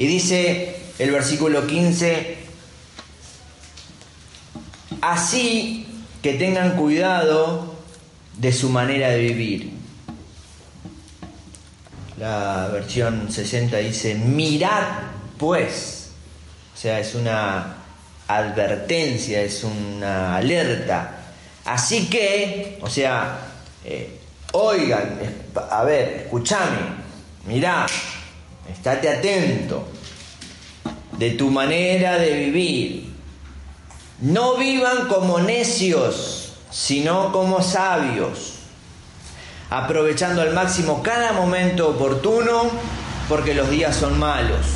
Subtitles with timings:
[0.00, 2.38] Y dice el versículo 15,
[5.02, 5.86] así
[6.22, 7.74] que tengan cuidado
[8.38, 9.72] de su manera de vivir.
[12.18, 14.86] La versión 60 dice, mirad
[15.36, 16.12] pues,
[16.72, 17.76] o sea, es una
[18.26, 21.26] advertencia, es una alerta.
[21.66, 23.38] Así que, o sea,
[23.84, 24.18] eh,
[24.52, 25.18] oigan,
[25.70, 26.78] a ver, escúchame,
[27.46, 27.84] mirá,
[28.70, 29.86] estate atento
[31.18, 33.14] de tu manera de vivir.
[34.20, 38.54] No vivan como necios, sino como sabios,
[39.70, 42.70] aprovechando al máximo cada momento oportuno,
[43.28, 44.66] porque los días son malos.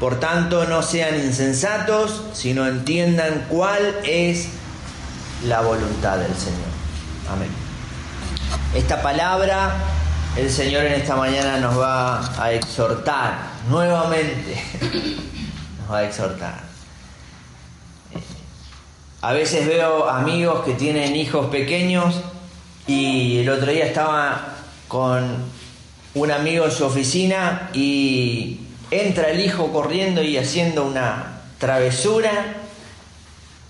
[0.00, 4.48] Por tanto, no sean insensatos, sino entiendan cuál es
[5.46, 6.68] la voluntad del Señor.
[7.30, 7.48] Amén.
[8.74, 9.74] Esta palabra
[10.36, 13.38] el Señor en esta mañana nos va a exhortar
[13.70, 14.62] nuevamente.
[15.80, 16.60] Nos va a exhortar.
[19.22, 22.20] A veces veo amigos que tienen hijos pequeños
[22.86, 24.54] y el otro día estaba
[24.88, 25.36] con
[26.14, 32.56] un amigo en su oficina y entra el hijo corriendo y haciendo una travesura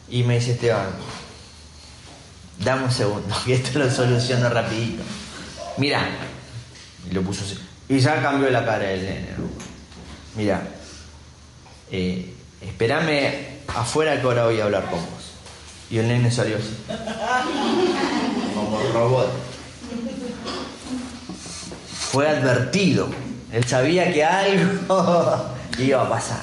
[0.08, 0.88] y me dice Esteban,
[2.58, 5.02] dame un segundo, que esto lo soluciono rapidito.
[5.78, 6.08] Mira,
[7.10, 7.58] y lo puso así.
[7.88, 9.28] Y ya cambió la cara del nene.
[10.34, 10.62] Mira,
[11.90, 15.32] eh, espérame afuera que ahora voy a hablar con vos.
[15.90, 16.76] Y el nene salió así.
[18.54, 19.32] Como robot.
[22.10, 23.08] Fue advertido.
[23.52, 24.74] Él sabía que algo
[25.78, 26.42] iba a pasar.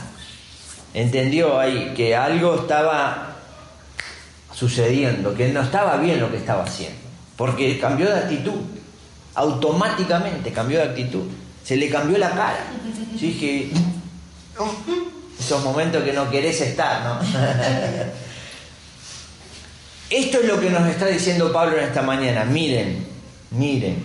[0.94, 3.36] Entendió ahí que algo estaba
[4.54, 7.00] sucediendo, que no estaba bien lo que estaba haciendo.
[7.36, 8.62] Porque cambió de actitud.
[9.36, 11.28] Automáticamente cambió de actitud.
[11.64, 12.66] Se le cambió la cara.
[13.14, 13.70] Yo dije,
[15.40, 17.20] esos momentos que no querés estar, ¿no?
[20.10, 22.46] Esto es lo que nos está diciendo Pablo en esta mañana.
[22.46, 23.08] Miren,
[23.52, 24.04] miren,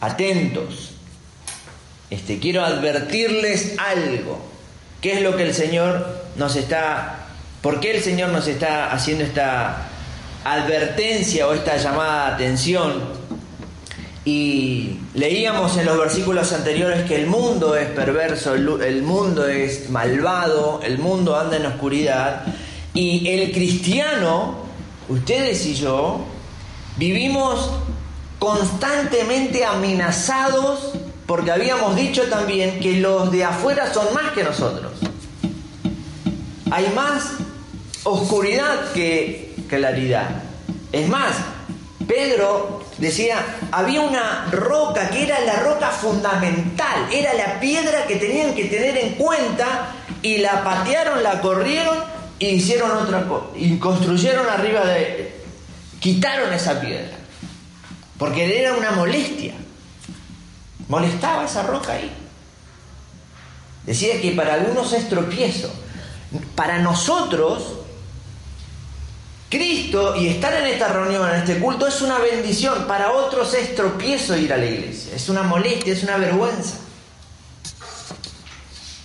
[0.00, 0.90] atentos.
[2.10, 4.44] Este, quiero advertirles algo.
[5.00, 7.26] ¿Qué es lo que el Señor nos está,
[7.62, 9.88] por qué el Señor nos está haciendo esta
[10.44, 13.22] advertencia o esta llamada de atención?
[14.24, 20.80] Y leíamos en los versículos anteriores que el mundo es perverso, el mundo es malvado,
[20.84, 22.44] el mundo anda en oscuridad.
[22.94, 24.58] Y el cristiano,
[25.08, 26.24] ustedes y yo,
[26.96, 27.70] vivimos
[28.38, 30.92] constantemente amenazados
[31.26, 34.92] porque habíamos dicho también que los de afuera son más que nosotros.
[36.70, 37.32] Hay más
[38.04, 40.28] oscuridad que claridad.
[40.92, 41.34] Es más,
[42.06, 43.38] Pedro decía,
[43.70, 48.98] había una roca que era la roca fundamental, era la piedra que tenían que tener
[48.98, 51.96] en cuenta y la patearon, la corrieron
[52.38, 55.40] y hicieron otra cosa, y construyeron arriba de,
[56.00, 57.16] quitaron esa piedra,
[58.18, 59.54] porque era una molestia,
[60.88, 62.12] molestaba esa roca ahí.
[63.86, 65.72] Decía que para algunos es tropiezo,
[66.54, 67.81] para nosotros
[69.52, 72.86] Cristo y estar en esta reunión, en este culto, es una bendición.
[72.86, 75.14] Para otros es tropiezo ir a la iglesia.
[75.14, 76.78] Es una molestia, es una vergüenza.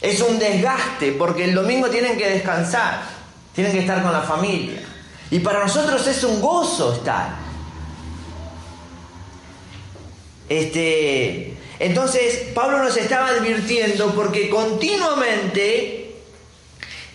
[0.02, 3.02] Es un desgaste porque el domingo tienen que descansar,
[3.54, 4.82] tienen que estar con la familia.
[5.32, 7.36] Y para nosotros es un gozo estar.
[10.48, 15.97] Este, entonces, Pablo nos estaba advirtiendo porque continuamente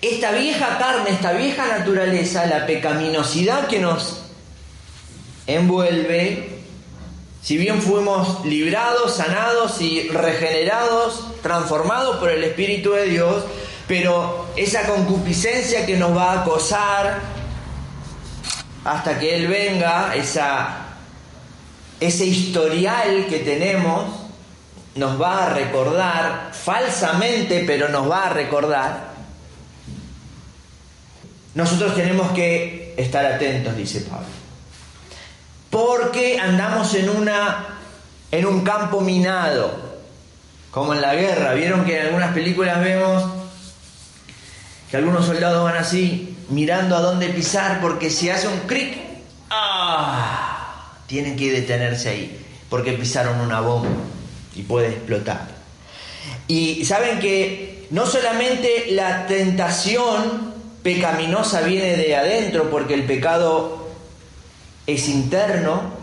[0.03, 4.19] esta vieja carne, esta vieja naturaleza, la pecaminosidad que nos
[5.47, 6.59] envuelve,
[7.41, 13.45] si bien fuimos librados, sanados y regenerados, transformados por el Espíritu de Dios,
[13.87, 17.21] pero esa concupiscencia que nos va a acosar
[18.85, 20.87] hasta que Él venga, esa,
[22.01, 24.07] ese historial que tenemos,
[24.97, 29.12] nos va a recordar, falsamente, pero nos va a recordar,
[31.55, 34.27] nosotros tenemos que estar atentos, dice Pablo.
[35.71, 37.79] Porque andamos en, una,
[38.31, 39.93] en un campo minado.
[40.71, 41.55] como en la guerra.
[41.55, 43.25] Vieron que en algunas películas vemos
[44.91, 48.95] que algunos soldados van así mirando a dónde pisar porque si hace un cric,
[49.51, 50.99] ¡ah!
[51.07, 53.89] tienen que detenerse ahí porque pisaron una bomba
[54.55, 55.49] y puede explotar.
[56.49, 60.52] Y saben que no solamente la tentación
[60.83, 63.89] pecaminosa viene de adentro porque el pecado
[64.87, 66.03] es interno,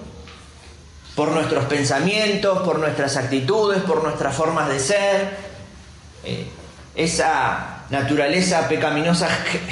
[1.15, 5.37] por nuestros pensamientos, por nuestras actitudes, por nuestras formas de ser.
[6.23, 6.47] Eh,
[6.95, 9.27] esa naturaleza pecaminosa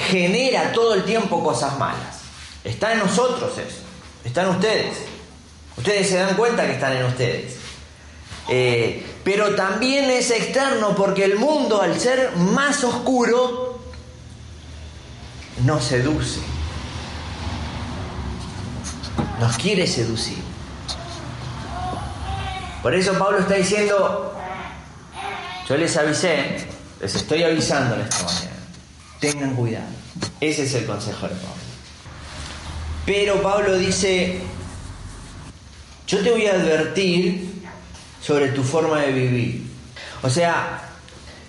[0.09, 2.21] genera todo el tiempo cosas malas.
[2.63, 3.81] Está en nosotros eso,
[4.25, 4.97] está en ustedes.
[5.77, 7.55] Ustedes se dan cuenta que están en ustedes.
[8.49, 13.66] Eh, pero también es externo porque el mundo, al ser más oscuro,
[15.63, 16.41] nos seduce.
[19.39, 20.37] Nos quiere seducir.
[22.81, 24.33] Por eso Pablo está diciendo,
[25.67, 26.67] yo les avisé,
[27.01, 28.55] les estoy avisando esta mañana,
[29.19, 29.85] tengan cuidado.
[30.39, 31.67] Ese es el consejo de Pablo.
[33.05, 34.41] Pero Pablo dice,
[36.07, 37.63] yo te voy a advertir
[38.21, 39.67] sobre tu forma de vivir.
[40.23, 40.86] O sea,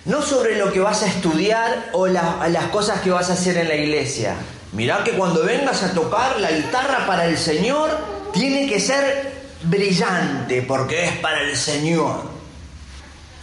[0.09, 3.69] no sobre lo que vas a estudiar o las cosas que vas a hacer en
[3.69, 4.37] la iglesia.
[4.73, 7.91] Mirá que cuando vengas a tocar la guitarra para el Señor,
[8.33, 9.33] tiene que ser
[9.65, 12.23] brillante porque es para el Señor.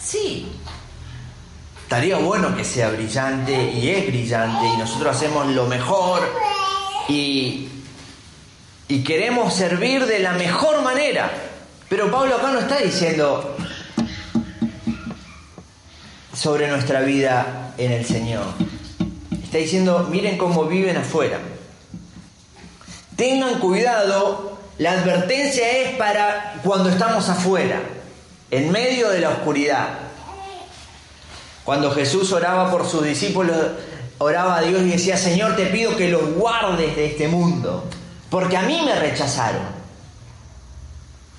[0.04, 0.52] Sí,
[1.84, 6.22] estaría bueno que sea brillante y es brillante y nosotros hacemos lo mejor
[7.08, 7.70] y,
[8.88, 11.32] y queremos servir de la mejor manera.
[11.90, 13.56] Pero Pablo acá no está diciendo
[16.36, 18.46] sobre nuestra vida en el Señor.
[19.44, 21.40] Está diciendo, miren cómo viven afuera.
[23.16, 27.80] Tengan cuidado la advertencia es para cuando estamos afuera,
[28.52, 29.88] en medio de la oscuridad.
[31.64, 33.56] Cuando Jesús oraba por sus discípulos,
[34.18, 37.86] oraba a Dios y decía, Señor, te pido que los guardes de este mundo,
[38.30, 39.64] porque a mí me rechazaron.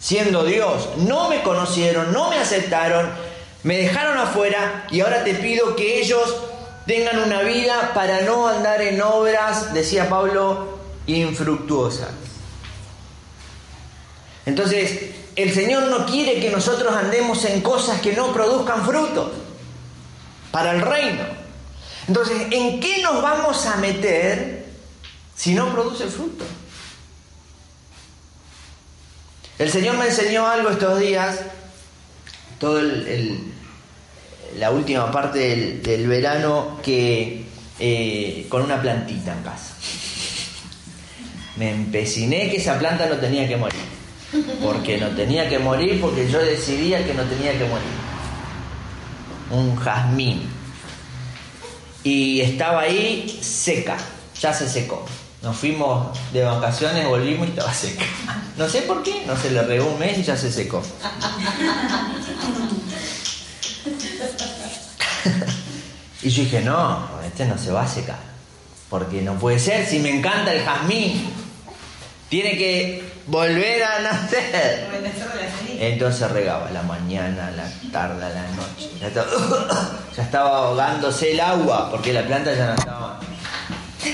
[0.00, 3.10] Siendo Dios, no me conocieron, no me aceptaron,
[3.66, 6.36] me dejaron afuera y ahora te pido que ellos
[6.86, 10.78] tengan una vida para no andar en obras, decía Pablo,
[11.08, 12.10] infructuosas.
[14.46, 19.32] Entonces, el Señor no quiere que nosotros andemos en cosas que no produzcan fruto
[20.52, 21.24] para el reino.
[22.06, 24.64] Entonces, ¿en qué nos vamos a meter
[25.34, 26.44] si no produce fruto?
[29.58, 31.40] El Señor me enseñó algo estos días,
[32.60, 32.80] todo
[34.58, 37.44] la última parte del, verano, que
[37.78, 39.74] eh, con una plantita en casa.
[41.56, 43.96] Me empeciné que esa planta no tenía que morir
[44.62, 47.86] porque no tenía que morir, porque yo decidía que no tenía que morir.
[49.50, 50.42] Un jazmín.
[52.02, 53.96] Y estaba ahí seca,
[54.40, 55.04] ya se secó.
[55.42, 58.04] Nos fuimos de vacaciones, volvimos y estaba seca.
[58.56, 60.82] No sé por qué, no se le regó un mes y ya se secó.
[66.22, 68.18] Y yo dije, no, este no se va a secar.
[68.88, 71.30] Porque no puede ser, si me encanta el jazmín.
[72.28, 74.88] Tiene que volver a nacer.
[75.78, 78.90] Entonces regaba la mañana, la tarde, la noche.
[80.16, 83.20] Ya estaba, ahogándose el agua porque la planta ya no estaba.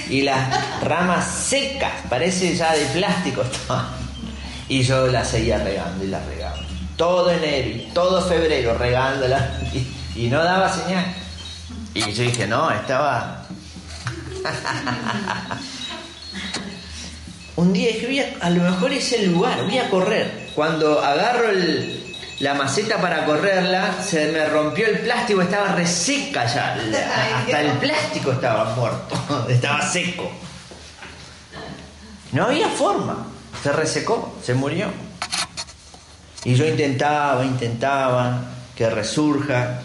[0.09, 3.87] Y las ramas secas, parece ya de plástico estaban.
[4.69, 6.57] Y yo la seguía regando y la regaba.
[6.97, 11.05] Todo enero todo febrero regándola y, y no daba señal.
[11.95, 13.47] Y yo dije, no, estaba
[17.57, 20.51] un día dije, a, lo mejor es el lugar, voy a correr.
[20.55, 21.49] Cuando agarro
[22.41, 26.75] la maceta para correrla, se me rompió el plástico, estaba reseca ya.
[27.39, 30.31] hasta el plástico estaba muerto, estaba seco.
[32.33, 33.27] No había forma,
[33.63, 34.87] se resecó, se murió.
[36.45, 38.41] Y yo intentaba, intentaba
[38.75, 39.83] que resurja.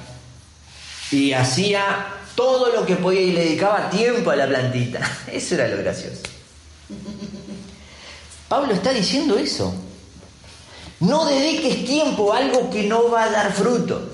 [1.12, 5.00] Y hacía todo lo que podía y le dedicaba tiempo a la plantita.
[5.32, 6.22] Eso era lo gracioso.
[8.48, 9.74] Pablo está diciendo eso.
[11.02, 14.10] No dediques tiempo a algo que no va a dar fruto,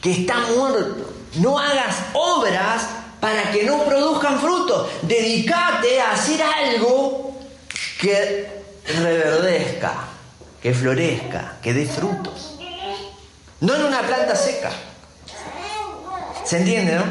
[0.00, 1.12] que está muerto.
[1.36, 2.88] No hagas obras
[3.20, 4.90] para que no produzcan fruto.
[5.02, 7.38] Dedícate a hacer algo
[8.00, 8.48] que
[8.86, 10.08] reverdezca,
[10.60, 12.49] que florezca, que dé frutos.
[13.60, 14.70] No en una planta seca.
[16.44, 17.04] ¿Se entiende, no?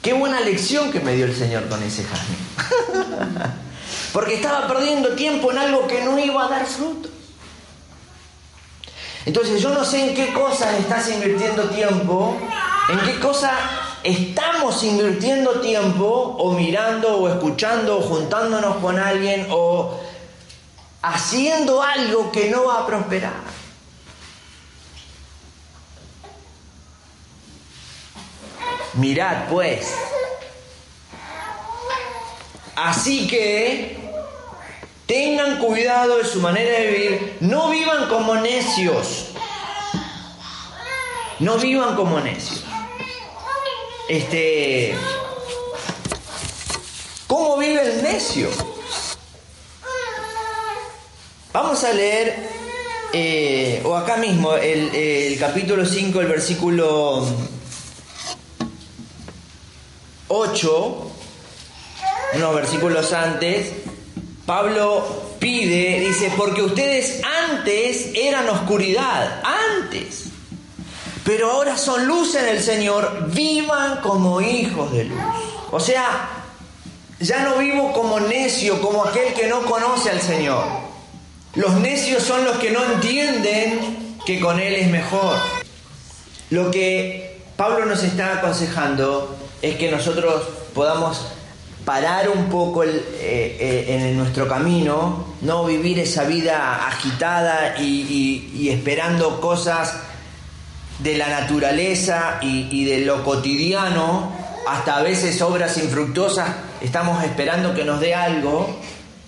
[0.00, 2.04] Qué buena lección que me dio el Señor con ese.
[4.12, 7.08] Porque estaba perdiendo tiempo en algo que no iba a dar fruto.
[9.26, 12.36] Entonces yo no sé en qué cosas estás invirtiendo tiempo,
[12.90, 13.52] en qué cosas
[14.02, 19.98] estamos invirtiendo tiempo o mirando o escuchando o juntándonos con alguien o
[21.00, 23.43] haciendo algo que no va a prosperar.
[28.96, 29.92] Mirad pues.
[32.76, 33.96] Así que
[35.06, 37.36] tengan cuidado de su manera de vivir.
[37.40, 39.26] No vivan como necios.
[41.40, 42.64] No vivan como necios.
[44.08, 44.94] Este.
[47.26, 48.48] ¿Cómo vive el necio?
[51.52, 52.36] Vamos a leer,
[53.12, 57.24] eh, o acá mismo, el, el capítulo 5, el versículo
[60.36, 61.10] 8,
[62.34, 63.72] unos versículos antes,
[64.44, 69.40] Pablo pide, dice, porque ustedes antes eran oscuridad,
[69.78, 70.24] antes,
[71.24, 75.20] pero ahora son luz en el Señor, vivan como hijos de luz.
[75.70, 76.28] O sea,
[77.20, 80.64] ya no vivo como necio, como aquel que no conoce al Señor.
[81.54, 85.36] Los necios son los que no entienden que con Él es mejor.
[86.50, 90.42] Lo que Pablo nos está aconsejando es que nosotros
[90.74, 91.22] podamos
[91.86, 99.40] parar un poco eh, eh, en nuestro camino, no vivir esa vida agitada y, esperando
[99.40, 99.96] cosas
[100.98, 104.32] de la naturaleza y, y, de lo cotidiano,
[104.68, 106.50] hasta a veces obras infructuosas,
[106.82, 108.78] estamos esperando que nos dé algo,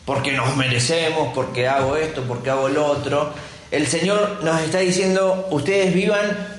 [0.04, 3.32] porque nos merecemos, porque hago esto, porque hago lo otro.
[3.70, 6.55] El Señor nos está diciendo, ustedes vivan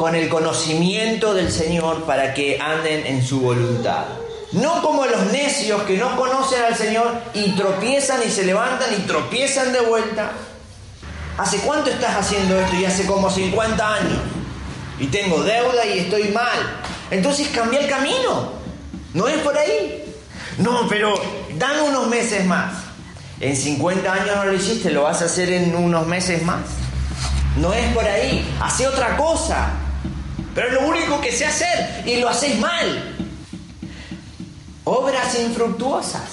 [0.00, 4.04] con el conocimiento del Señor para que anden en su voluntad.
[4.52, 9.02] No como los necios que no conocen al Señor y tropiezan y se levantan y
[9.02, 10.30] tropiezan de vuelta.
[11.36, 12.76] ¿Hace cuánto estás haciendo esto?
[12.76, 14.18] Y hace como 50 años.
[14.98, 16.80] Y tengo deuda y estoy mal.
[17.10, 18.52] Entonces cambia el camino.
[19.12, 20.02] No es por ahí.
[20.56, 21.12] No, pero
[21.58, 22.72] dan unos meses más.
[23.38, 26.62] En 50 años no lo hiciste, lo vas a hacer en unos meses más.
[27.58, 28.50] No es por ahí.
[28.62, 29.74] Hace otra cosa.
[30.54, 33.16] Pero es lo único que sé hacer y lo hacéis mal.
[34.84, 36.28] Obras infructuosas.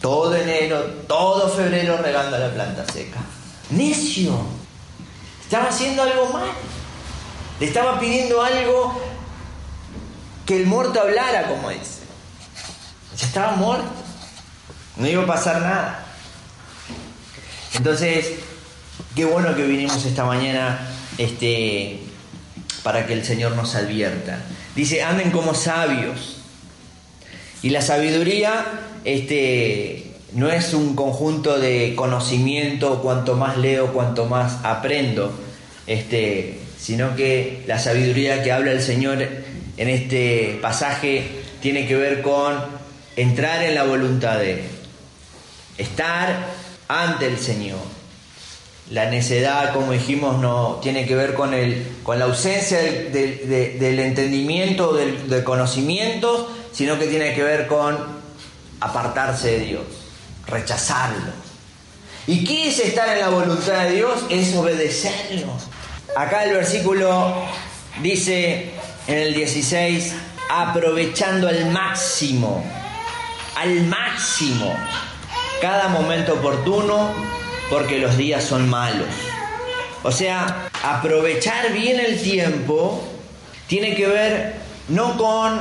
[0.00, 3.18] Todo enero, todo febrero regando la planta seca.
[3.70, 4.32] Necio.
[5.42, 6.48] Estaba haciendo algo mal.
[7.60, 9.00] Le estaba pidiendo algo
[10.46, 12.00] que el muerto hablara, como dice.
[13.16, 13.88] Ya estaba muerto.
[14.96, 16.04] No iba a pasar nada.
[17.74, 18.34] Entonces,
[19.14, 20.88] qué bueno que vinimos esta mañana
[21.18, 22.07] este,
[22.82, 24.38] para que el Señor nos advierta.
[24.74, 26.36] Dice, anden como sabios.
[27.62, 28.64] Y la sabiduría
[29.04, 35.32] este, no es un conjunto de conocimiento, cuanto más leo, cuanto más aprendo,
[35.86, 39.26] este, sino que la sabiduría que habla el Señor
[39.76, 41.24] en este pasaje
[41.60, 42.54] tiene que ver con
[43.16, 44.60] entrar en la voluntad de Él,
[45.78, 46.46] estar
[46.88, 47.80] ante el Señor,
[48.90, 54.94] la necedad, como dijimos, no tiene que ver con, el, con la ausencia del, entendimiento,
[54.94, 57.98] del, del, conocimiento, sino que tiene que ver con
[58.80, 59.82] apartarse de Dios,
[60.46, 61.32] rechazarlo.
[62.26, 64.24] ¿Y qué es estar en la voluntad de Dios?
[64.30, 65.52] Es obedecerlo.
[66.16, 67.34] Acá el versículo
[68.02, 68.70] dice
[69.06, 70.14] en el 16,
[70.50, 72.64] aprovechando al máximo,
[73.56, 74.74] al máximo,
[75.60, 77.37] cada momento oportuno
[77.70, 79.08] porque los días son malos.
[80.02, 83.02] O sea, aprovechar bien el tiempo
[83.66, 84.54] tiene que ver
[84.88, 85.58] no con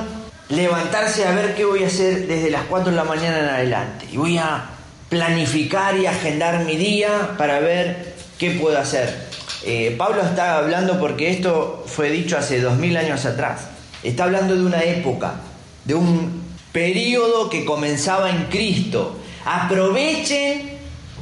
[0.50, 4.06] levantarse a ver qué voy a hacer desde las 4 de la mañana en adelante.
[4.12, 4.70] Y voy a
[5.10, 9.28] planificar y agendar mi día para ver qué puedo hacer.
[9.66, 13.62] Eh, Pablo está hablando porque esto fue dicho hace dos mil años atrás.
[14.04, 15.36] Está hablando de una época,
[15.84, 19.18] de un periodo que comenzaba en Cristo.
[19.46, 20.77] Aprovechen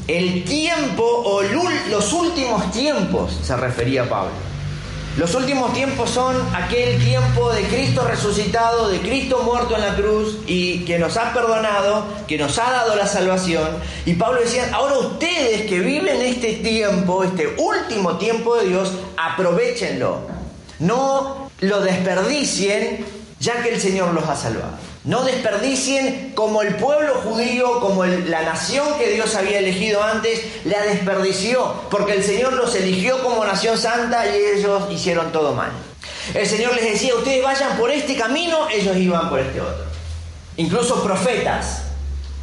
[0.08, 1.42] el tiempo o
[1.90, 4.32] los últimos tiempos, se refería Pablo.
[5.18, 10.40] Los últimos tiempos son aquel tiempo de Cristo resucitado, de Cristo muerto en la cruz
[10.46, 13.66] y que nos ha perdonado, que nos ha dado la salvación.
[14.06, 20.20] Y Pablo decía, ahora ustedes que viven este tiempo, este último tiempo de Dios, aprovechenlo.
[20.80, 23.06] No lo desperdicien
[23.40, 24.85] ya que el Señor los ha salvado.
[25.06, 30.82] No desperdicien como el pueblo judío, como la nación que Dios había elegido antes, la
[30.82, 35.72] desperdició, porque el Señor los eligió como nación santa y ellos hicieron todo mal.
[36.34, 39.86] El Señor les decía, ustedes vayan por este camino, ellos iban por este otro.
[40.58, 41.84] Incluso profetas,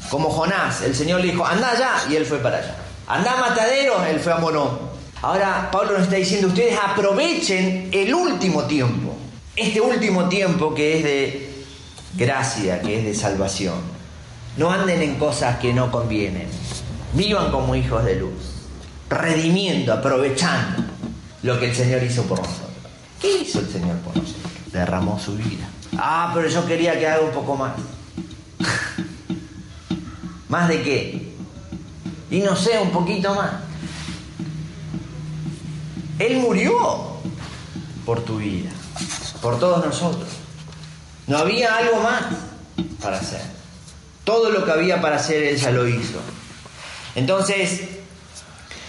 [0.09, 2.77] como Jonás, el Señor le dijo, anda allá, y él fue para allá.
[3.09, 4.79] Anda a Matadero, él fue a Monó.
[5.21, 9.17] Ahora Pablo nos está diciendo, ustedes aprovechen el último tiempo,
[9.57, 11.52] este último tiempo que es de
[12.15, 13.81] gracia, que es de salvación.
[14.57, 16.49] No anden en cosas que no convienen.
[17.15, 18.33] Vivan como hijos de luz,
[19.09, 20.85] redimiendo, aprovechando
[21.43, 22.71] lo que el Señor hizo por nosotros.
[23.21, 24.53] ¿Qué hizo el Señor por nosotros?
[24.73, 25.69] Derramó su vida.
[25.99, 27.73] Ah, pero yo quería que haga un poco más.
[30.49, 31.33] ¿Más de qué?
[32.31, 33.53] Y no sé, un poquito más.
[36.19, 37.17] Él murió
[38.07, 38.71] por tu vida,
[39.41, 40.29] por todos nosotros.
[41.27, 42.23] No había algo más
[43.01, 43.41] para hacer.
[44.25, 46.21] Todo lo que había para hacer Él ya lo hizo.
[47.15, 47.83] Entonces,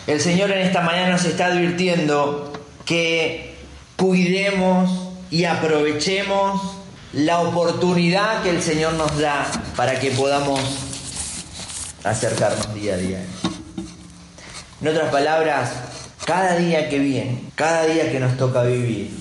[0.07, 2.53] el Señor en esta mañana nos está advirtiendo
[2.85, 3.55] que
[3.95, 6.61] cuidemos y aprovechemos
[7.13, 10.59] la oportunidad que el Señor nos da para que podamos
[12.03, 13.23] acercarnos día a día.
[14.81, 15.71] En otras palabras,
[16.25, 19.11] cada día que viene, cada día que nos toca vivir,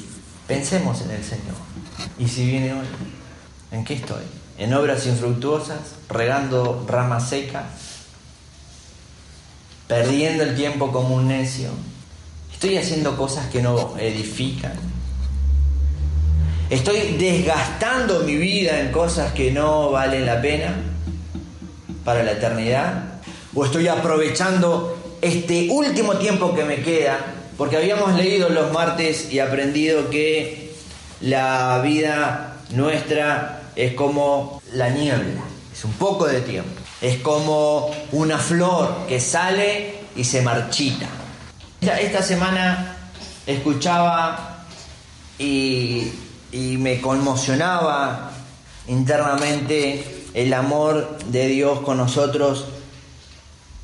[0.46, 1.51] pensemos en el Señor.
[2.22, 2.86] ¿Y si viene hoy?
[3.72, 4.22] ¿En qué estoy?
[4.56, 5.80] ¿En obras infructuosas?
[6.08, 7.64] ¿Regando ramas secas?
[9.88, 11.70] ¿Perdiendo el tiempo como un necio?
[12.52, 14.74] ¿Estoy haciendo cosas que no edifican?
[16.70, 20.76] ¿Estoy desgastando mi vida en cosas que no valen la pena
[22.04, 23.14] para la eternidad?
[23.52, 27.18] ¿O estoy aprovechando este último tiempo que me queda?
[27.58, 30.61] Porque habíamos leído los martes y aprendido que
[31.22, 36.80] la vida nuestra es como la niebla, es un poco de tiempo.
[37.00, 41.06] Es como una flor que sale y se marchita.
[41.80, 42.96] Esta semana
[43.46, 44.64] escuchaba
[45.38, 46.12] y,
[46.52, 48.30] me conmocionaba
[48.86, 52.66] internamente el amor de Dios con nosotros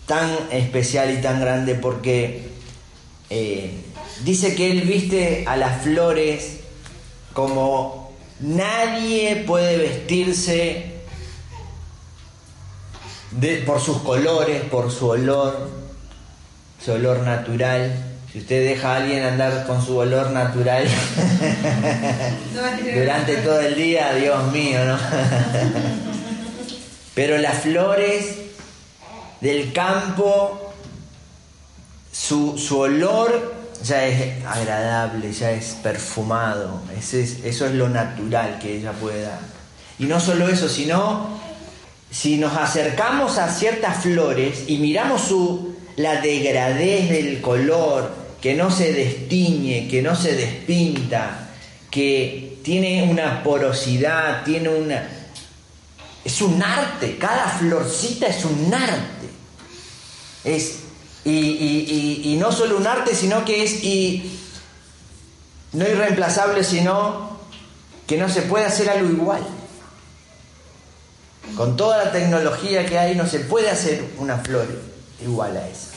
[0.04, 2.50] tan especial y tan grande porque
[3.30, 3.84] eh,
[4.22, 6.57] dice que Él viste a las flores
[7.38, 10.86] como nadie puede vestirse
[13.30, 15.70] de, por sus colores, por su olor,
[16.84, 17.94] su olor natural.
[18.32, 20.84] Si usted deja a alguien andar con su olor natural
[22.96, 24.98] durante todo el día, Dios mío, ¿no?
[27.14, 28.34] Pero las flores
[29.40, 30.72] del campo,
[32.10, 36.82] su, su olor ya es agradable, ya es perfumado.
[36.96, 39.40] Ese es, eso es lo natural que ella puede dar.
[39.98, 41.38] Y no solo eso, sino
[42.10, 48.70] si nos acercamos a ciertas flores y miramos su, la degradez del color, que no
[48.70, 51.48] se destiñe, que no se despinta,
[51.90, 55.08] que tiene una porosidad, tiene una...
[56.24, 59.28] Es un arte, cada florcita es un arte.
[60.44, 60.80] Es,
[61.30, 64.38] y, y, y, no solo un arte, sino que es y,
[65.72, 67.38] no irreemplazable, sino
[68.06, 69.46] que no se puede hacer algo igual.
[71.56, 74.66] Con toda la tecnología que hay, no se puede hacer una flor
[75.22, 75.88] igual a esa.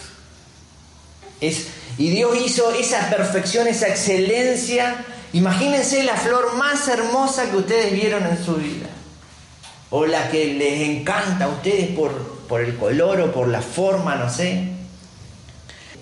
[1.40, 1.68] Es,
[1.98, 5.06] y Dios hizo esa perfección, esa excelencia.
[5.34, 8.88] Imagínense la flor más hermosa que ustedes vieron en su vida.
[9.92, 12.12] O la que les encanta a ustedes por,
[12.48, 14.81] por el color o por la forma, no sé.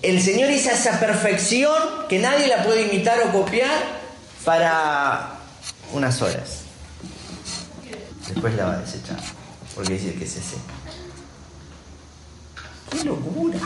[0.02, 1.76] El Señor hizo esa perfección
[2.08, 4.00] que nadie la puede imitar o copiar
[4.44, 5.34] para
[5.92, 6.60] unas horas.
[8.26, 9.18] Después la va a desechar,
[9.74, 10.72] porque dice que se seca.
[12.90, 13.58] ¡Qué locura!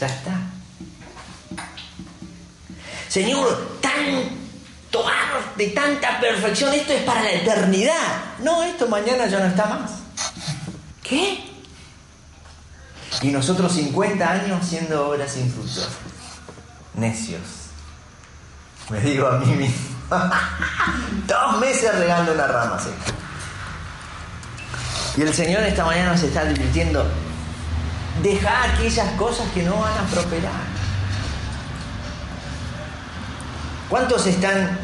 [0.00, 0.40] Ya está.
[3.08, 8.36] Señor, tanto arte, tanta perfección, esto es para la eternidad.
[8.38, 9.90] No, esto mañana ya no está más.
[11.02, 11.49] ¿Qué?
[13.22, 15.90] Y nosotros 50 años siendo obras infructuosas.
[16.94, 17.42] Necios.
[18.88, 19.90] Me digo a mí mismo.
[21.26, 22.78] Dos meses regando una rama.
[25.16, 27.04] Y el Señor esta mañana nos está advirtiendo,
[28.22, 30.70] deja aquellas cosas que no van a prosperar.
[33.88, 34.78] ¿Cuántos están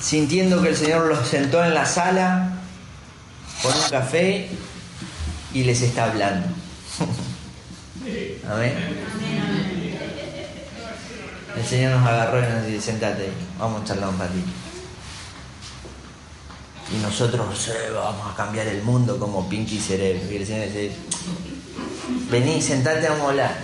[0.00, 2.52] sintiendo que el Señor los sentó en la sala
[3.62, 4.50] con un café
[5.54, 6.48] y les está hablando?
[8.50, 8.74] Amén.
[11.56, 14.48] El Señor nos agarró y nos dice, sentate vamos a charlar un ratito.
[16.92, 17.46] Y nosotros
[17.94, 20.30] vamos a cambiar el mundo como Pinky Cerebro.
[20.30, 20.92] Y el Señor dice,
[22.30, 23.56] vení, sentate, a hablar.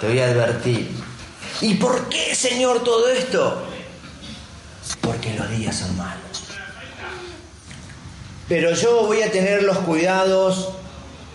[0.00, 0.90] Te voy a advertir.
[1.62, 3.62] ¿Y por qué, Señor, todo esto?
[5.00, 6.25] Porque los días son malos.
[8.48, 10.68] Pero yo voy a tener los cuidados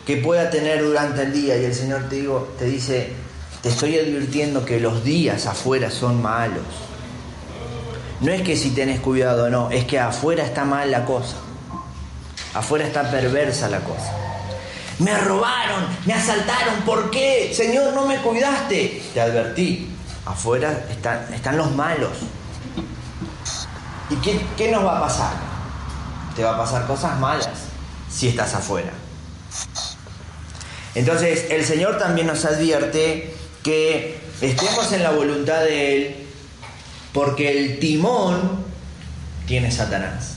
[0.06, 3.12] que pueda tener durante el día y el Señor te, digo, te dice,
[3.62, 6.64] te estoy advirtiendo que los días afuera son malos.
[8.22, 11.36] No es que si tenés cuidado, no, es que afuera está mal la cosa.
[12.54, 14.14] Afuera está perversa la cosa.
[15.00, 17.52] Me robaron, me asaltaron, ¿por qué?
[17.54, 19.02] Señor, no me cuidaste.
[19.14, 19.90] Te advertí,
[20.26, 22.12] afuera están, están los malos.
[24.10, 25.51] ¿Y qué, qué nos va a pasar?
[26.36, 27.50] Te va a pasar cosas malas
[28.10, 28.92] si estás afuera.
[30.96, 36.16] Entonces el Señor también nos advierte que estemos en la voluntad de Él
[37.14, 38.64] porque el timón
[39.46, 40.36] tiene Satanás.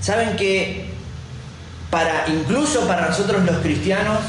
[0.00, 0.86] ¿Saben que
[1.90, 4.20] para incluso para nosotros los cristianos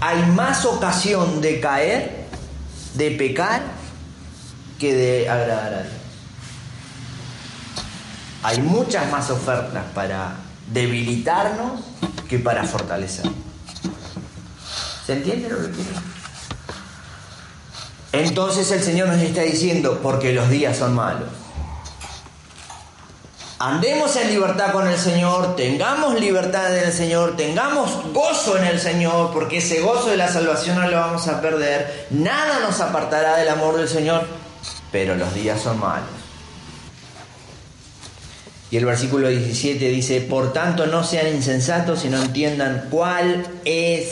[0.00, 2.26] hay más ocasión de caer,
[2.94, 3.62] de pecar,
[4.78, 5.97] que de agradar a Dios?
[8.42, 10.36] Hay muchas más ofertas para
[10.72, 11.80] debilitarnos
[12.28, 13.34] que para fortalecernos.
[15.06, 16.18] ¿Se entiende lo que quiero?
[18.12, 21.28] Entonces el Señor nos está diciendo, porque los días son malos.
[23.60, 28.78] Andemos en libertad con el Señor, tengamos libertad en el Señor, tengamos gozo en el
[28.78, 32.06] Señor, porque ese gozo de la salvación no lo vamos a perder.
[32.10, 34.26] Nada nos apartará del amor del Señor,
[34.92, 36.17] pero los días son malos.
[38.70, 44.10] Y el versículo 17 dice, por tanto no sean insensatos, sino entiendan cuál es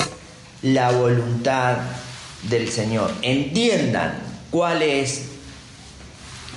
[0.62, 1.76] la voluntad
[2.48, 3.12] del Señor.
[3.22, 4.18] Entiendan
[4.50, 5.26] cuál es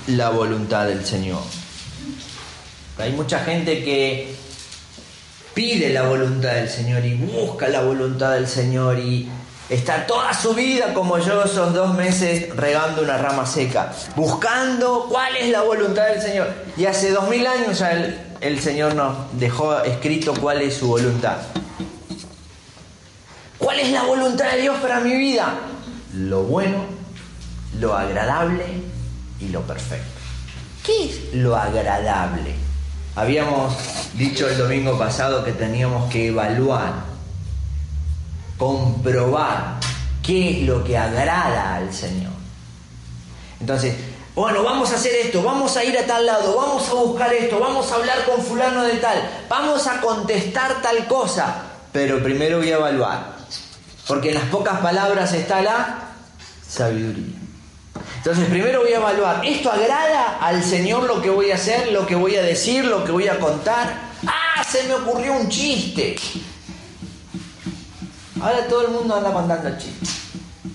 [0.06, 1.42] la voluntad del Señor.
[2.98, 4.34] Hay mucha gente que
[5.54, 9.28] pide la voluntad del Señor y busca la voluntad del Señor y
[9.70, 15.36] está toda su vida como yo, son dos meses regando una rama seca, buscando cuál
[15.36, 16.52] es la voluntad del Señor.
[16.76, 20.88] Y hace dos mil años ya el, el Señor nos dejó escrito cuál es su
[20.88, 21.36] voluntad.
[23.58, 25.54] ¿Cuál es la voluntad de Dios para mi vida?
[26.14, 26.78] Lo bueno,
[27.78, 28.64] lo agradable
[29.38, 30.18] y lo perfecto.
[30.84, 32.54] ¿Qué es lo agradable?
[33.14, 33.74] Habíamos
[34.14, 37.09] dicho el domingo pasado que teníamos que evaluar,
[38.60, 39.80] comprobar
[40.22, 42.32] qué es lo que agrada al Señor.
[43.58, 43.94] Entonces,
[44.34, 47.58] bueno, vamos a hacer esto, vamos a ir a tal lado, vamos a buscar esto,
[47.58, 49.18] vamos a hablar con fulano de tal,
[49.48, 53.40] vamos a contestar tal cosa, pero primero voy a evaluar.
[54.06, 56.10] Porque en las pocas palabras está la
[56.68, 57.36] sabiduría.
[58.18, 62.06] Entonces primero voy a evaluar, ¿esto agrada al Señor lo que voy a hacer, lo
[62.06, 64.10] que voy a decir, lo que voy a contar?
[64.26, 66.16] Ah, se me ocurrió un chiste.
[68.40, 70.08] Ahora todo el mundo anda contando chistes.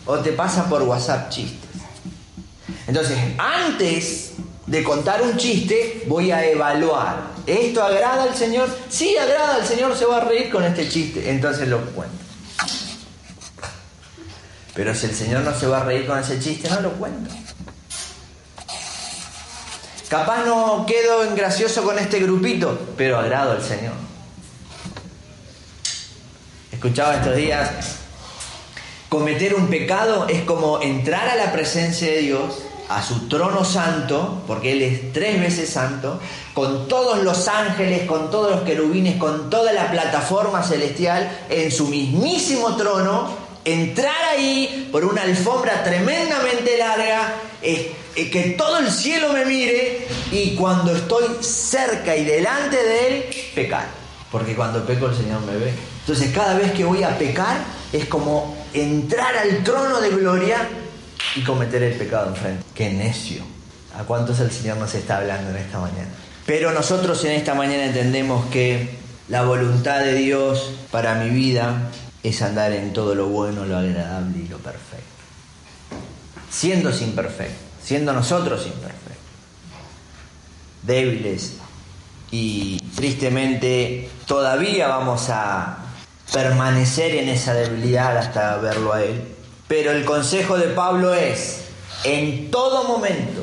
[0.06, 1.69] O te pasa por WhatsApp chistes.
[2.88, 4.34] Entonces, antes
[4.67, 7.36] de contar un chiste, voy a evaluar.
[7.45, 8.69] ¿Esto agrada al Señor?
[8.89, 11.30] Sí, agrada al Señor, se va a reír con este chiste.
[11.30, 12.15] Entonces lo cuento.
[14.73, 17.34] Pero si el Señor no se va a reír con ese chiste, no lo cuento.
[20.10, 23.93] Capaz no quedo en gracioso con este grupito, pero agrado al Señor.
[26.75, 27.69] Escuchaba estos días,
[29.07, 34.43] cometer un pecado es como entrar a la presencia de Dios, a su trono santo,
[34.45, 36.19] porque Él es tres veces santo,
[36.53, 41.88] con todos los ángeles, con todos los querubines, con toda la plataforma celestial, en su
[41.88, 43.29] mismísimo trono,
[43.63, 50.93] entrar ahí por una alfombra tremendamente larga, que todo el cielo me mire y cuando
[50.93, 54.05] estoy cerca y delante de Él, pecar.
[54.36, 55.74] Porque cuando peco el Señor me ve.
[56.02, 57.56] Entonces cada vez que voy a pecar
[57.93, 60.58] es como entrar al trono de gloria
[61.38, 62.62] y cometer el pecado enfrente.
[62.76, 63.43] Qué necio.
[63.98, 66.10] ¿A cuántos el Señor nos está hablando en esta mañana?
[66.45, 68.98] Pero nosotros en esta mañana entendemos que
[69.30, 71.89] la voluntad de Dios para mi vida
[72.21, 75.06] es andar en todo lo bueno, lo agradable y lo perfecto.
[76.52, 79.15] Siendo imperfectos, siendo nosotros imperfectos,
[80.84, 81.54] débiles
[82.38, 85.78] y tristemente todavía vamos a
[86.34, 89.24] permanecer en esa debilidad hasta verlo a Él.
[89.69, 91.62] Pero el consejo de Pablo es,
[92.04, 93.41] en todo momento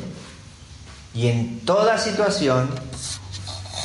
[1.15, 2.69] y en toda situación,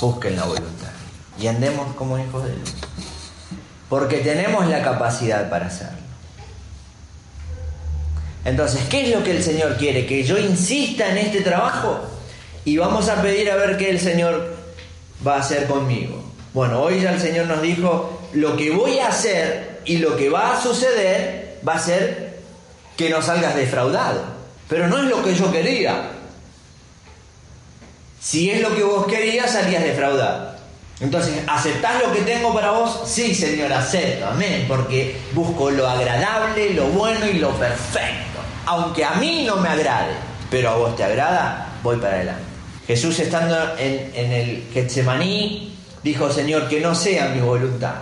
[0.03, 0.93] busquen la voluntad
[1.41, 2.75] y andemos como hijos de Dios
[3.89, 5.97] porque tenemos la capacidad para hacerlo.
[8.45, 10.05] Entonces, ¿qué es lo que el Señor quiere?
[10.05, 11.99] Que yo insista en este trabajo
[12.67, 14.58] y vamos a pedir a ver qué el Señor
[15.27, 16.23] va a hacer conmigo.
[16.53, 20.29] Bueno, hoy ya el Señor nos dijo, lo que voy a hacer y lo que
[20.29, 22.39] va a suceder va a ser
[22.97, 24.23] que no salgas defraudado.
[24.69, 26.11] Pero no es lo que yo quería.
[28.21, 30.57] Si es lo que vos querías, salías defraudado.
[31.01, 33.03] Entonces, ¿aceptás lo que tengo para vos?
[33.07, 38.41] Sí, Señor, acepto, amén, porque busco lo agradable, lo bueno y lo perfecto.
[38.67, 40.15] Aunque a mí no me agrade,
[40.51, 42.48] pero a vos te agrada, voy para adelante.
[42.89, 47.97] Jesús estando en, el Getsemaní, dijo, Señor, que no sea mi voluntad,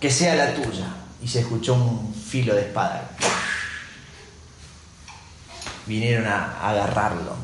[0.00, 0.86] que sea la tuya.
[1.22, 3.10] Y se escuchó un filo de espada.
[5.84, 7.36] Vinieron a agarrarlo.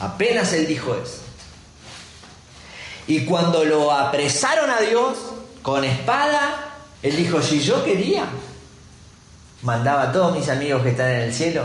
[0.00, 1.22] Apenas él dijo eso.
[3.06, 5.16] Y cuando lo apresaron a Dios
[5.62, 8.26] con espada, él dijo, si yo quería,
[9.62, 11.64] mandaba a todos mis amigos que están en el cielo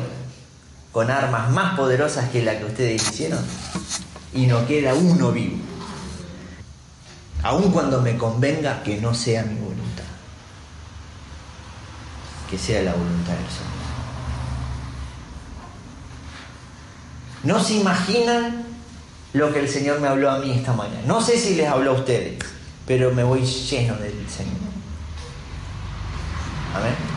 [0.92, 3.44] con armas más poderosas que la que ustedes hicieron
[4.34, 5.58] y no queda uno vivo.
[7.44, 10.04] Aun cuando me convenga que no sea mi voluntad,
[12.50, 13.78] que sea la voluntad del Señor.
[17.44, 18.66] No se imaginan
[19.34, 21.02] lo que el Señor me habló a mí esta mañana.
[21.06, 22.44] No sé si les habló a ustedes,
[22.86, 24.56] pero me voy lleno del Señor.
[26.76, 27.17] Amén.